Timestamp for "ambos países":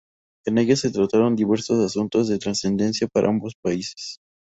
3.29-4.17